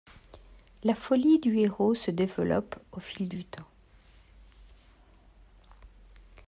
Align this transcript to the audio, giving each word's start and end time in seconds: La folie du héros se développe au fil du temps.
La 0.83 0.95
folie 0.95 1.37
du 1.37 1.59
héros 1.59 1.93
se 1.93 2.09
développe 2.09 2.75
au 2.91 2.99
fil 2.99 3.29
du 3.29 3.45
temps. 3.45 3.67